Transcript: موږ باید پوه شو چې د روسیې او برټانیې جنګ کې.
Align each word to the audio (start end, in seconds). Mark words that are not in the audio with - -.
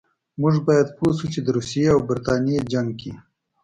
موږ 0.41 0.55
باید 0.67 0.87
پوه 0.97 1.11
شو 1.17 1.27
چې 1.33 1.39
د 1.43 1.47
روسیې 1.57 1.85
او 1.93 1.99
برټانیې 2.07 2.61
جنګ 2.71 2.89
کې. 3.01 3.11